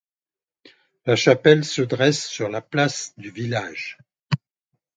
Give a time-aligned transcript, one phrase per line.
[1.05, 3.99] La chapelle se dresse sur la place du village.